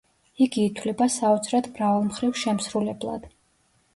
იგი 0.43 0.63
ითვლება 0.67 1.07
„საოცრად 1.15 1.69
მრავალმხრივ 1.75 2.39
შემსრულებლად“. 2.45 3.29